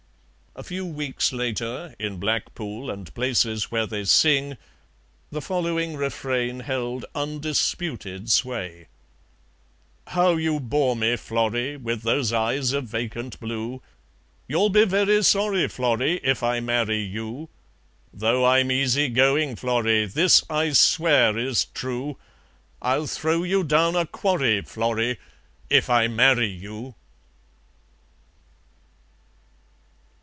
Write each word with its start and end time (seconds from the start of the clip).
A 0.53 0.63
few 0.63 0.85
weeks 0.85 1.31
later 1.31 1.95
in 1.97 2.17
Blackpool 2.17 2.91
and 2.91 3.11
places 3.15 3.71
where 3.71 3.87
they 3.87 4.03
sing, 4.03 4.57
the 5.31 5.41
following 5.41 5.95
refrain 5.95 6.59
held 6.59 7.05
undisputed 7.15 8.29
sway: 8.29 8.87
"How 10.07 10.31
you 10.35 10.59
bore 10.59 10.97
me, 10.97 11.15
Florrie, 11.15 11.77
With 11.77 12.01
those 12.01 12.33
eyes 12.33 12.73
of 12.73 12.83
vacant 12.87 13.39
blue; 13.39 13.81
You'll 14.45 14.67
be 14.69 14.83
very 14.83 15.23
sorry, 15.23 15.69
Florrie, 15.69 16.19
If 16.21 16.43
I 16.43 16.59
marry 16.59 16.99
you. 17.01 17.47
Though 18.13 18.45
I'm 18.45 18.69
easygoin', 18.73 19.55
Florrie, 19.55 20.05
This 20.05 20.43
I 20.49 20.73
swear 20.73 21.37
is 21.37 21.63
true, 21.73 22.17
I'll 22.81 23.07
throw 23.07 23.43
you 23.43 23.63
down 23.63 23.95
a 23.95 24.05
quarry, 24.05 24.63
Florrie, 24.63 25.17
If 25.69 25.89
I 25.89 26.09
marry 26.09 26.49
you." 26.51 26.95